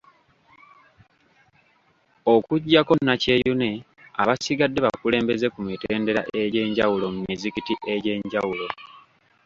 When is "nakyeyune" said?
3.05-3.71